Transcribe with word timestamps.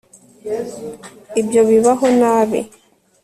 ibyo 1.41 1.61
bibaho 1.69 2.07
nabi 2.19 2.59